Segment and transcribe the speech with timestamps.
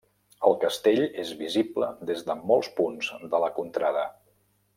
[0.47, 4.09] El castell és visible des de molts punts de la contrada.